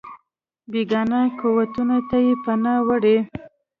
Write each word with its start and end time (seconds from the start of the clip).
بېګانه 0.71 1.21
قوتونو 1.39 1.97
ته 2.09 2.17
یې 2.25 2.33
پناه 2.43 2.79
وړې. 2.87 3.17